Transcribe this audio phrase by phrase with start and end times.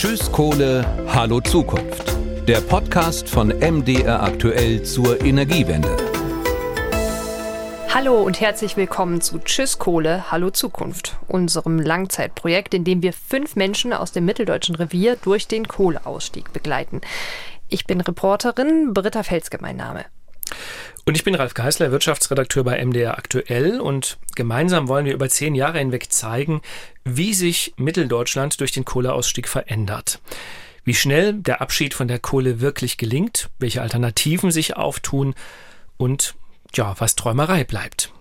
[0.00, 2.16] Tschüss Kohle, Hallo Zukunft.
[2.48, 5.94] Der Podcast von MDR aktuell zur Energiewende.
[7.92, 13.56] Hallo und herzlich willkommen zu Tschüss Kohle, Hallo Zukunft, unserem Langzeitprojekt, in dem wir fünf
[13.56, 17.02] Menschen aus dem mitteldeutschen Revier durch den Kohleausstieg begleiten.
[17.68, 20.06] Ich bin Reporterin, Britta Felske mein Name.
[21.06, 25.54] Und ich bin Ralf Geißler, Wirtschaftsredakteur bei MDR Aktuell und gemeinsam wollen wir über zehn
[25.54, 26.60] Jahre hinweg zeigen,
[27.04, 30.20] wie sich Mitteldeutschland durch den Kohleausstieg verändert.
[30.84, 35.34] Wie schnell der Abschied von der Kohle wirklich gelingt, welche Alternativen sich auftun
[35.96, 36.34] und
[36.74, 38.12] ja, was Träumerei bleibt.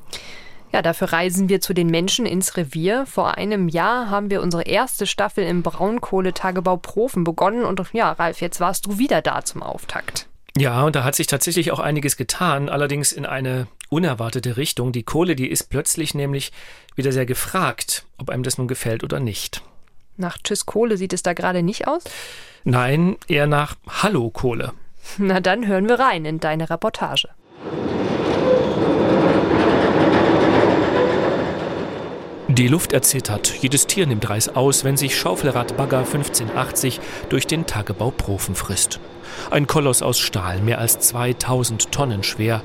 [0.72, 3.06] Ja, dafür reisen wir zu den Menschen ins Revier.
[3.08, 8.42] Vor einem Jahr haben wir unsere erste Staffel im Braunkohletagebau Profen begonnen und ja, Ralf,
[8.42, 10.28] jetzt warst du wieder da zum Auftakt.
[10.58, 14.92] Ja, und da hat sich tatsächlich auch einiges getan, allerdings in eine unerwartete Richtung.
[14.92, 16.52] Die Kohle, die ist plötzlich nämlich
[16.96, 19.62] wieder sehr gefragt, ob einem das nun gefällt oder nicht.
[20.18, 22.04] Nach Tschüss Kohle sieht es da gerade nicht aus?
[22.64, 24.74] Nein, eher nach Hallo Kohle.
[25.18, 27.30] Na dann hören wir rein in deine Reportage.
[32.60, 37.66] Die Luft erzittert, jedes Tier nimmt Reis aus, wenn sich Schaufelrad Bagger 1580 durch den
[37.66, 39.00] Tagebau Profen frisst.
[39.50, 42.62] Ein Koloss aus Stahl, mehr als 2000 Tonnen schwer.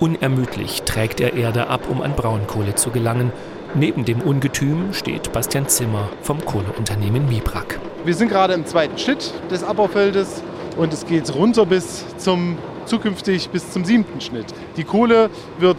[0.00, 3.30] Unermüdlich trägt er Erde ab, um an Braunkohle zu gelangen.
[3.76, 7.78] Neben dem Ungetüm steht Bastian Zimmer vom Kohleunternehmen Mibrak.
[8.04, 10.42] Wir sind gerade im zweiten Schnitt des Abbaufeldes
[10.76, 14.46] und es geht runter bis zum zukünftig bis zum siebten Schnitt.
[14.76, 15.30] Die Kohle
[15.60, 15.78] wird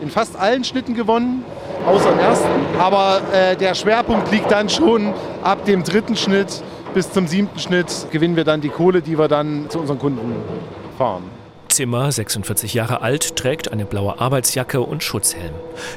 [0.00, 1.44] in fast allen Schnitten gewonnen,
[1.86, 2.48] außer im ersten.
[2.78, 6.62] Aber äh, der Schwerpunkt liegt dann schon ab dem dritten Schnitt
[6.94, 10.34] bis zum siebten Schnitt gewinnen wir dann die Kohle, die wir dann zu unseren Kunden
[10.98, 11.24] fahren.
[11.68, 15.54] Zimmer, 46 Jahre alt, trägt eine blaue Arbeitsjacke und Schutzhelm.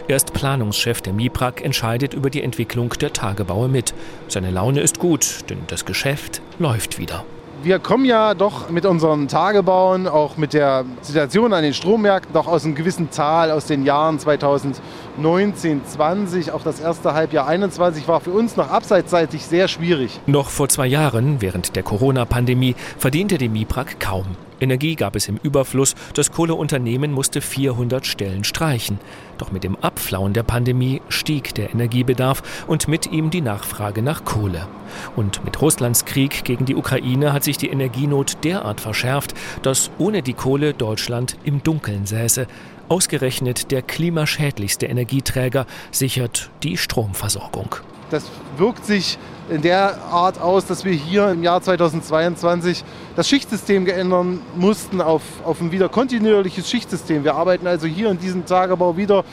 [0.08, 3.94] Er ist Planungschef der MIPRAG, entscheidet über die Entwicklung der Tagebaue mit.
[4.30, 7.26] Seine Laune ist gut, denn das Geschäft läuft wieder
[7.66, 12.46] wir kommen ja doch mit unseren Tagebauen, auch mit der Situation an den Strommärkten, doch
[12.46, 16.52] aus einem gewissen Tal aus den Jahren 2019, 20.
[16.52, 20.20] Auch das erste Halbjahr 21 war für uns noch abseitsseitig sehr schwierig.
[20.28, 24.26] Noch vor zwei Jahren, während der Corona-Pandemie, verdiente die MIPRAG kaum.
[24.60, 29.00] Energie gab es im Überfluss, das Kohleunternehmen musste 400 Stellen streichen.
[29.38, 34.24] Doch mit dem Abflauen der Pandemie stieg der Energiebedarf und mit ihm die Nachfrage nach
[34.24, 34.68] Kohle.
[35.16, 40.22] Und mit Russlands Krieg gegen die Ukraine hat sich die Energienot derart verschärft, dass ohne
[40.22, 42.48] die Kohle Deutschland im Dunkeln säße.
[42.88, 47.76] Ausgerechnet der klimaschädlichste Energieträger sichert die Stromversorgung.
[48.12, 49.18] Das wirkt sich
[49.50, 52.84] in der Art aus, dass wir hier im Jahr 2022
[53.16, 57.24] das Schichtsystem geändern mussten auf, auf ein wieder kontinuierliches Schichtsystem.
[57.24, 59.24] Wir arbeiten also hier in diesem Tagebau wieder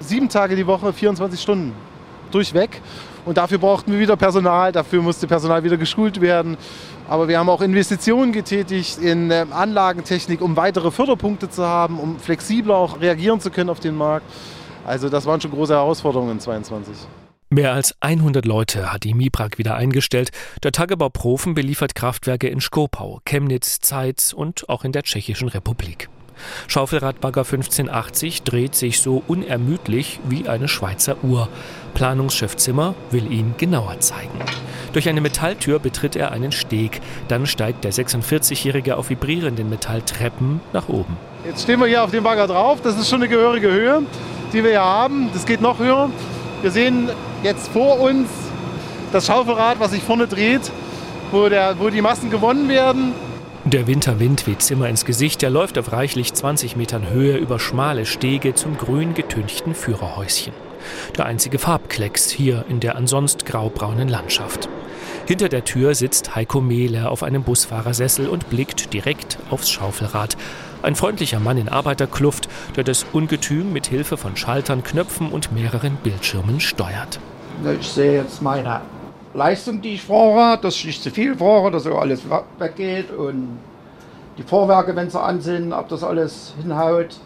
[0.00, 1.72] sieben Tage die Woche, 24 Stunden
[2.30, 2.80] durchweg.
[3.24, 6.56] Und dafür brauchten wir wieder Personal, dafür musste Personal wieder geschult werden.
[7.08, 12.18] Aber wir haben auch Investitionen getätigt in äh, Anlagentechnik, um weitere Förderpunkte zu haben, um
[12.18, 14.26] flexibler auch reagieren zu können auf den Markt.
[14.84, 17.06] Also das waren schon große Herausforderungen in 2022.
[17.52, 20.30] Mehr als 100 Leute hat die Miprak wieder eingestellt.
[20.62, 26.08] Der Tagebau Profen beliefert Kraftwerke in Skopau, Chemnitz, Zeitz und auch in der Tschechischen Republik.
[26.66, 31.50] Schaufelradbagger 1580 dreht sich so unermüdlich wie eine Schweizer Uhr.
[31.92, 34.38] Planungschef Zimmer will ihn genauer zeigen.
[34.94, 37.02] Durch eine Metalltür betritt er einen Steg.
[37.28, 41.18] Dann steigt der 46-Jährige auf vibrierenden Metalltreppen nach oben.
[41.44, 42.80] Jetzt stehen wir hier auf dem Bagger drauf.
[42.82, 44.04] Das ist schon eine gehörige Höhe,
[44.54, 45.28] die wir hier haben.
[45.34, 46.08] Das geht noch höher.
[46.62, 47.08] Wir sehen
[47.42, 48.28] jetzt vor uns
[49.12, 50.70] das Schaufelrad, was sich vorne dreht,
[51.32, 53.12] wo, der, wo die Massen gewonnen werden.
[53.64, 55.42] Der Winterwind weht Zimmer ins Gesicht.
[55.42, 60.52] Er läuft auf reichlich 20 Metern Höhe über schmale Stege zum grün getünchten Führerhäuschen.
[61.16, 64.68] Der einzige Farbklecks hier in der ansonst graubraunen Landschaft.
[65.26, 70.36] Hinter der Tür sitzt Heiko Mehle auf einem Busfahrersessel und blickt direkt aufs Schaufelrad.
[70.82, 75.96] Ein freundlicher Mann in Arbeiterkluft, der das Ungetüm mit Hilfe von Schaltern, Knöpfen und mehreren
[76.02, 77.20] Bildschirmen steuert.
[77.80, 78.80] Ich sehe jetzt meine
[79.32, 82.22] Leistung, die ich fahre, dass ich nicht zu viel fahre, dass so alles
[82.58, 83.58] weggeht und
[84.38, 87.20] die Vorwerke, wenn sie an sind, ob das alles hinhaut,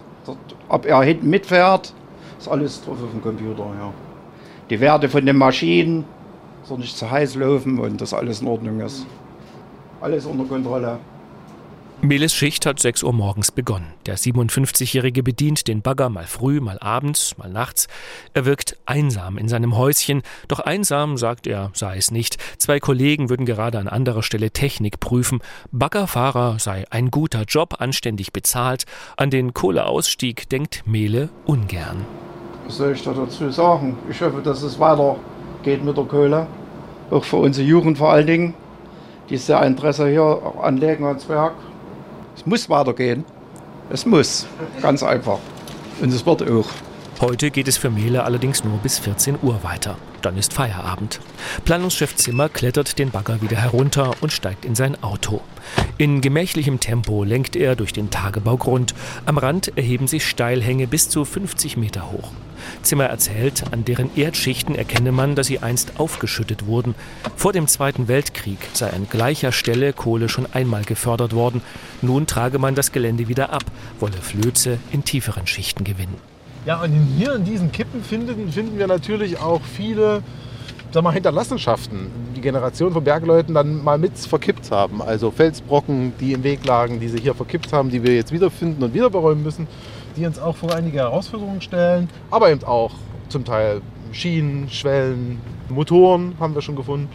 [0.69, 1.95] ob er hinten mitfährt,
[2.39, 3.65] ist alles drauf auf dem Computer.
[3.81, 3.93] Ja.
[4.69, 6.05] Die Werte von den Maschinen,
[6.65, 9.07] soll nicht zu heiß laufen und dass alles in Ordnung ist.
[10.03, 10.99] Alles unter Kontrolle.
[12.07, 13.93] Meles Schicht hat 6 Uhr morgens begonnen.
[14.07, 17.89] Der 57-Jährige bedient den Bagger mal früh, mal abends, mal nachts.
[18.33, 20.23] Er wirkt einsam in seinem Häuschen.
[20.47, 22.39] Doch einsam, sagt er, sei es nicht.
[22.59, 25.41] Zwei Kollegen würden gerade an anderer Stelle Technik prüfen.
[25.73, 28.85] Baggerfahrer sei ein guter Job, anständig bezahlt.
[29.17, 32.05] An den Kohleausstieg denkt Mele ungern.
[32.67, 33.99] Was soll ich da dazu sagen?
[34.09, 36.47] Ich hoffe, dass es weitergeht mit der Kohle.
[37.11, 38.55] Auch für unsere Jugend vor allen Dingen
[39.29, 41.55] dieses Jahr Interesse hier anlegen ans Werk.
[42.37, 43.25] Es muss weitergehen.
[43.91, 44.47] Es muss.
[44.83, 45.39] Ganz einfach.
[46.01, 46.67] Und es wird auch.
[47.19, 49.97] Heute geht es für Mehle allerdings nur bis 14 Uhr weiter.
[50.21, 51.19] Dann ist Feierabend.
[51.65, 55.41] Planungschef Zimmer klettert den Bagger wieder herunter und steigt in sein Auto.
[55.97, 58.95] In gemächlichem Tempo lenkt er durch den Tagebaugrund.
[59.25, 62.33] Am Rand erheben sich Steilhänge bis zu 50 Meter hoch.
[62.83, 66.95] Zimmer erzählt, an deren Erdschichten erkenne man, dass sie einst aufgeschüttet wurden.
[67.35, 71.63] Vor dem Zweiten Weltkrieg sei an gleicher Stelle Kohle schon einmal gefördert worden.
[72.03, 73.65] Nun trage man das Gelände wieder ab,
[74.01, 76.36] wolle Flöze in tieferen Schichten gewinnen.
[76.67, 80.23] Ja, und hier in diesen Kippen finden, finden wir natürlich auch viele
[80.91, 85.01] sag mal, Hinterlassenschaften, die Generation von Bergleuten dann mal mit verkippt haben.
[85.01, 88.83] Also Felsbrocken, die im Weg lagen, die sie hier verkippt haben, die wir jetzt wiederfinden
[88.83, 89.69] und wieder beräumen müssen,
[90.17, 92.09] die uns auch vor einige Herausforderungen stellen.
[92.33, 92.93] Aber eben auch
[93.29, 93.81] zum Teil
[94.11, 95.39] Schienen, Schwellen,
[95.69, 97.09] Motoren haben wir schon gefunden.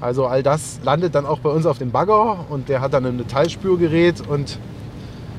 [0.00, 3.04] Also all das landet dann auch bei uns auf dem Bagger und der hat dann
[3.04, 4.58] ein Metallspürgerät und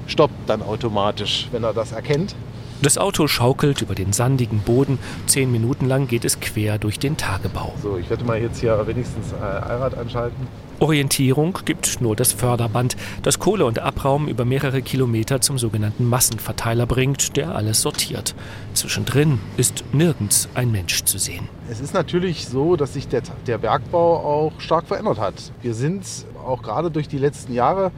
[0.07, 2.35] stoppt dann automatisch, wenn er das erkennt.
[2.81, 4.97] Das Auto schaukelt über den sandigen Boden.
[5.27, 7.75] Zehn Minuten lang geht es quer durch den Tagebau.
[7.79, 10.47] So, ich werde mal jetzt hier wenigstens äh, Allrad anschalten.
[10.79, 16.87] Orientierung gibt nur das Förderband, das Kohle und Abraum über mehrere Kilometer zum sogenannten Massenverteiler
[16.87, 18.33] bringt, der alles sortiert.
[18.73, 21.47] Zwischendrin ist nirgends ein Mensch zu sehen.
[21.69, 25.35] Es ist natürlich so, dass sich der, der Bergbau auch stark verändert hat.
[25.61, 26.03] Wir sind
[26.43, 27.91] auch gerade durch die letzten Jahre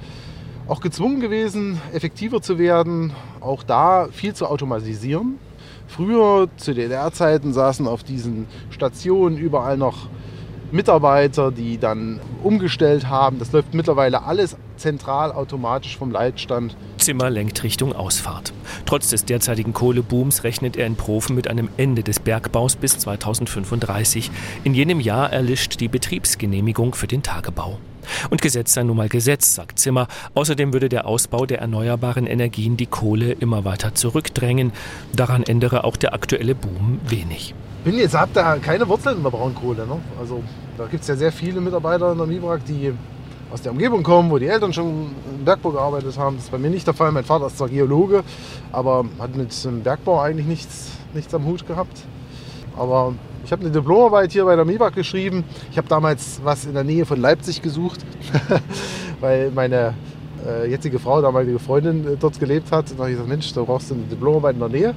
[0.67, 5.37] auch gezwungen gewesen, effektiver zu werden, auch da viel zu automatisieren.
[5.87, 10.07] Früher, zu DDR-Zeiten, saßen auf diesen Stationen überall noch
[10.71, 13.37] Mitarbeiter, die dann umgestellt haben.
[13.37, 16.75] Das läuft mittlerweile alles zentral automatisch vom Leitstand.
[16.97, 18.53] Zimmer lenkt Richtung Ausfahrt.
[18.87, 24.31] Trotz des derzeitigen Kohlebooms rechnet er in Profen mit einem Ende des Bergbaus bis 2035.
[24.63, 27.77] In jenem Jahr erlischt die Betriebsgenehmigung für den Tagebau.
[28.29, 30.07] Und Gesetz sei nun mal Gesetz, sagt Zimmer.
[30.33, 34.71] Außerdem würde der Ausbau der erneuerbaren Energien die Kohle immer weiter zurückdrängen.
[35.15, 37.55] Daran ändere auch der aktuelle Boom wenig.
[37.83, 39.85] Bin jetzt habt da keine Wurzeln in der Braunkohle.
[39.85, 39.99] Ne?
[40.19, 40.41] Also
[40.77, 42.93] da gibt es ja sehr viele Mitarbeiter in der MIBRAG, die
[43.51, 46.37] aus der Umgebung kommen, wo die Eltern schon im Bergbau gearbeitet haben.
[46.37, 47.11] Das ist bei mir nicht der Fall.
[47.11, 48.23] Mein Vater ist zwar Geologe,
[48.71, 52.01] aber hat mit dem Bergbau eigentlich nichts, nichts am Hut gehabt.
[52.75, 53.13] Aber
[53.43, 55.43] ich habe eine Diplomarbeit hier bei der MIBAG geschrieben.
[55.71, 57.99] Ich habe damals was in der Nähe von Leipzig gesucht,
[59.19, 59.93] weil meine
[60.45, 62.91] äh, jetzige Frau, damalige Freundin, äh, dort gelebt hat.
[62.91, 64.95] Und da habe ich gesagt, Mensch, da brauchst du eine Diplomarbeit in der Nähe.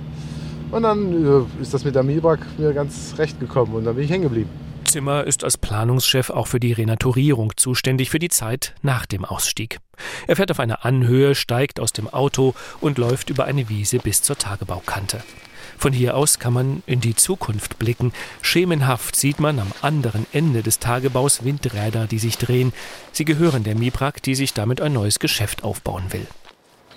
[0.71, 4.05] Und dann äh, ist das mit der MIBAG mir ganz recht gekommen und dann bin
[4.05, 4.51] ich hängen geblieben.
[4.85, 9.79] Zimmer ist als Planungschef auch für die Renaturierung zuständig für die Zeit nach dem Ausstieg.
[10.27, 14.23] Er fährt auf eine Anhöhe, steigt aus dem Auto und läuft über eine Wiese bis
[14.23, 15.23] zur Tagebaukante.
[15.79, 18.13] Von hier aus kann man in die Zukunft blicken.
[18.41, 22.73] Schemenhaft sieht man am anderen Ende des Tagebaus Windräder, die sich drehen.
[23.13, 26.27] Sie gehören der Mibrak, die sich damit ein neues Geschäft aufbauen will.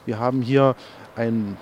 [0.06, 0.76] Wir haben hier
[1.16, 1.58] ein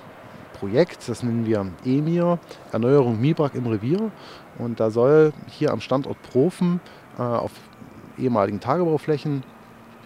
[0.60, 2.40] Projekt, das nennen wir EMIR,
[2.72, 4.12] Erneuerung Mibrak im Revier.
[4.58, 6.80] Und da soll hier am Standort Profen
[7.18, 7.52] äh, auf
[8.18, 9.44] ehemaligen Tagebauflächen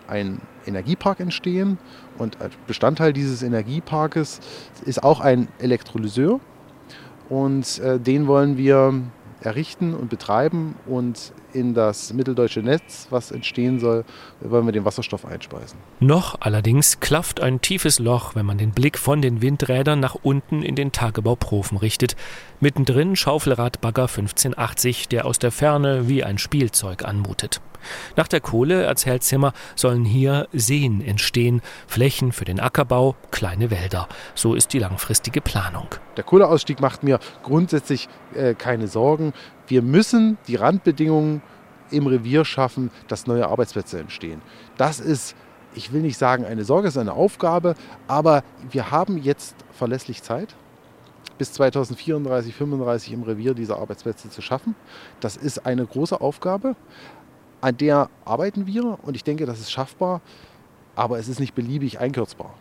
[0.07, 1.77] ein Energiepark entstehen.
[2.17, 2.37] Und
[2.67, 4.39] Bestandteil dieses Energieparkes
[4.85, 6.39] ist auch ein Elektrolyseur.
[7.31, 8.93] Und äh, den wollen wir
[9.39, 14.05] errichten und betreiben und in das mitteldeutsche Netz, was entstehen soll,
[14.39, 15.77] wollen wir den Wasserstoff einspeisen.
[15.99, 20.63] Noch allerdings klafft ein tiefes Loch, wenn man den Blick von den Windrädern nach unten
[20.63, 22.15] in den Tagebauprofen richtet.
[22.59, 27.61] Mittendrin Schaufelradbagger 1580, der aus der Ferne wie ein Spielzeug anmutet.
[28.15, 34.07] Nach der Kohle, erzählt Zimmer, sollen hier Seen entstehen, Flächen für den Ackerbau, kleine Wälder.
[34.35, 35.87] So ist die langfristige Planung.
[36.17, 39.33] Der Kohleausstieg macht mir grundsätzlich äh, keine Sorgen.
[39.71, 41.41] Wir müssen die Randbedingungen
[41.91, 44.41] im Revier schaffen, dass neue Arbeitsplätze entstehen.
[44.75, 45.33] Das ist,
[45.73, 47.75] ich will nicht sagen eine Sorge, es ist eine Aufgabe,
[48.05, 50.57] aber wir haben jetzt verlässlich Zeit
[51.37, 54.75] bis 2034, 2035 im Revier diese Arbeitsplätze zu schaffen.
[55.21, 56.75] Das ist eine große Aufgabe,
[57.61, 60.19] an der arbeiten wir und ich denke, das ist schaffbar,
[60.97, 62.55] aber es ist nicht beliebig einkürzbar.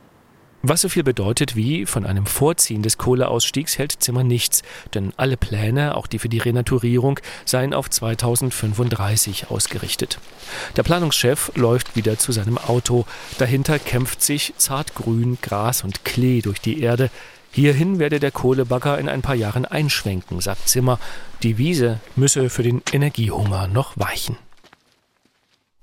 [0.63, 4.63] Was so viel bedeutet wie von einem Vorziehen des Kohleausstiegs hält Zimmer nichts,
[4.93, 10.19] denn alle Pläne, auch die für die Renaturierung, seien auf 2035 ausgerichtet.
[10.77, 13.07] Der Planungschef läuft wieder zu seinem Auto.
[13.39, 17.09] Dahinter kämpft sich zartgrün Gras und Klee durch die Erde.
[17.53, 21.01] Hierhin werde der Kohlebagger in ein paar Jahren einschwenken, sagt Zimmer.
[21.43, 24.37] Die Wiese müsse für den Energiehunger noch weichen.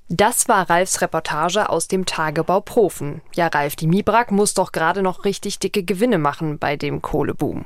[0.09, 3.21] Das war Ralfs Reportage aus dem Tagebau Profen.
[3.35, 7.65] Ja, Ralf, die Mibrak muss doch gerade noch richtig dicke Gewinne machen bei dem Kohleboom.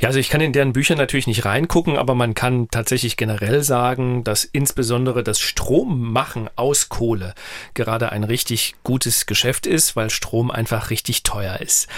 [0.00, 3.62] Ja, also ich kann in deren Bücher natürlich nicht reingucken, aber man kann tatsächlich generell
[3.62, 7.34] sagen, dass insbesondere das Strommachen aus Kohle
[7.72, 11.88] gerade ein richtig gutes Geschäft ist, weil Strom einfach richtig teuer ist.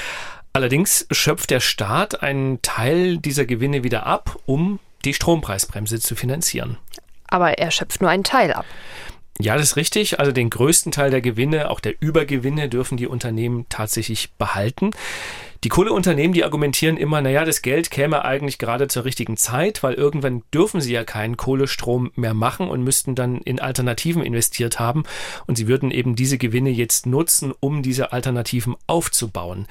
[0.53, 6.79] Allerdings schöpft der Staat einen Teil dieser Gewinne wieder ab, um die Strompreisbremse zu finanzieren.
[7.29, 8.67] Aber er schöpft nur einen Teil ab.
[9.43, 10.21] Ja, das ist richtig.
[10.21, 14.91] Also den größten Teil der Gewinne, auch der Übergewinne, dürfen die Unternehmen tatsächlich behalten.
[15.65, 19.95] Die Kohleunternehmen, die argumentieren immer, naja, das Geld käme eigentlich gerade zur richtigen Zeit, weil
[19.95, 25.03] irgendwann dürfen sie ja keinen Kohlestrom mehr machen und müssten dann in Alternativen investiert haben.
[25.49, 29.67] Und sie würden eben diese Gewinne jetzt nutzen, um diese Alternativen aufzubauen.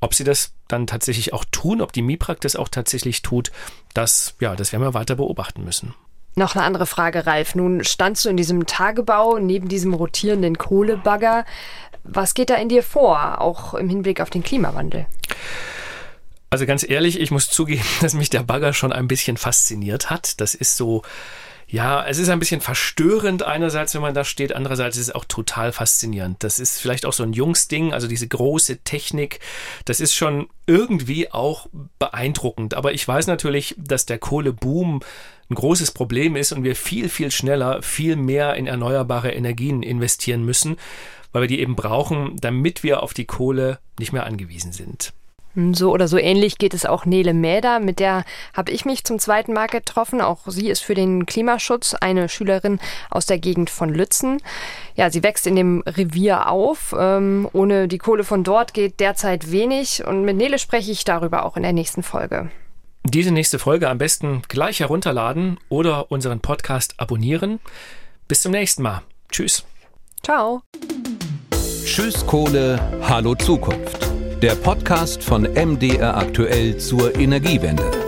[0.00, 3.52] Ob sie das dann tatsächlich auch tun, ob die MIPRAG das auch tatsächlich tut,
[3.94, 5.94] das, ja, das werden wir weiter beobachten müssen.
[6.34, 7.54] Noch eine andere Frage, Ralf.
[7.54, 11.44] Nun standst du in diesem Tagebau neben diesem rotierenden Kohlebagger.
[12.04, 15.06] Was geht da in dir vor, auch im Hinblick auf den Klimawandel?
[16.50, 20.40] Also ganz ehrlich, ich muss zugeben, dass mich der Bagger schon ein bisschen fasziniert hat.
[20.40, 21.02] Das ist so,
[21.72, 25.24] ja, es ist ein bisschen verstörend einerseits, wenn man da steht, andererseits ist es auch
[25.24, 26.44] total faszinierend.
[26.44, 29.40] Das ist vielleicht auch so ein Jungsding, also diese große Technik,
[29.86, 32.74] das ist schon irgendwie auch beeindruckend.
[32.74, 35.00] Aber ich weiß natürlich, dass der Kohleboom
[35.48, 40.44] ein großes Problem ist und wir viel, viel schneller, viel mehr in erneuerbare Energien investieren
[40.44, 40.76] müssen,
[41.32, 45.14] weil wir die eben brauchen, damit wir auf die Kohle nicht mehr angewiesen sind.
[45.54, 47.80] Hm, so oder so ähnlich geht es auch Nele Mäder.
[47.80, 50.20] Mit der habe ich mich zum zweiten Mal getroffen.
[50.20, 52.80] Auch sie ist für den Klimaschutz eine Schülerin
[53.10, 54.38] aus der Gegend von Lützen.
[54.94, 56.94] Ja, sie wächst in dem Revier auf.
[56.98, 60.04] Ähm, ohne die Kohle von dort geht derzeit wenig.
[60.06, 62.50] Und mit Nele spreche ich darüber auch in der nächsten Folge.
[63.04, 67.58] Diese nächste Folge am besten gleich herunterladen oder unseren Podcast abonnieren.
[68.28, 69.02] Bis zum nächsten Mal.
[69.30, 69.64] Tschüss.
[70.22, 70.62] Ciao.
[71.84, 74.11] Tschüss Kohle, hallo Zukunft.
[74.42, 78.01] Der Podcast von MDR aktuell zur Energiewende.